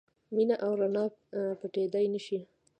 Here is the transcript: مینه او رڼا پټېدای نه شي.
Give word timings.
مینه 0.35 0.55
او 0.65 0.71
رڼا 0.81 1.03
پټېدای 1.59 2.05
نه 2.13 2.19
شي. 2.25 2.39